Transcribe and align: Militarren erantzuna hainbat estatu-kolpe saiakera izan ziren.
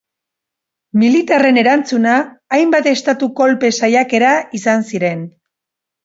Militarren 1.01 1.59
erantzuna 1.63 2.15
hainbat 2.57 2.89
estatu-kolpe 2.91 3.69
saiakera 3.81 4.31
izan 4.61 4.87
ziren. 4.93 5.21